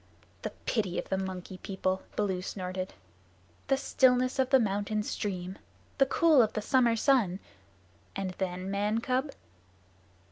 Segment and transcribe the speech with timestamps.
[0.41, 2.95] "The pity of the Monkey People!" Baloo snorted.
[3.67, 5.59] "The stillness of the mountain stream!
[5.99, 7.39] The cool of the summer sun!
[8.15, 9.29] And then, man cub?"